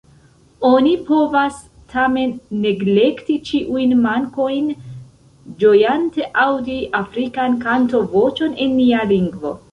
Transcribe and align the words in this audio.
Oni 0.67 0.91
povas 1.07 1.57
tamen 1.95 2.31
neglekti 2.61 3.35
ĉiujn 3.49 3.93
mankojn, 4.05 4.71
ĝojante 5.63 6.25
aŭdi 6.45 6.79
afrikan 7.01 7.59
kanto-voĉon 7.67 8.57
en 8.65 8.73
nia 8.79 9.05
lingvo. 9.13 9.53